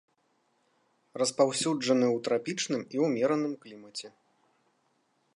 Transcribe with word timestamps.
Распаўсюджаны 1.21 2.07
ў 2.07 2.17
трапічным 2.27 2.81
і 2.97 3.03
ўмераным 3.05 3.53
клімаце. 3.65 4.07